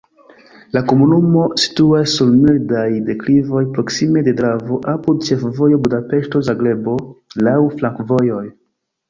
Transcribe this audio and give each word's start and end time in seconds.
La 0.75 0.81
komunumo 0.91 1.41
situas 1.63 2.15
sur 2.19 2.31
mildaj 2.45 2.85
deklivoj, 3.09 3.61
proksime 3.75 4.25
de 4.29 4.33
Dravo, 4.41 4.79
apud 4.95 5.21
ĉefvojo 5.29 5.79
Budapeŝto-Zagrebo, 5.85 6.99
laŭ 7.51 7.61
flankovojoj. 7.77 8.43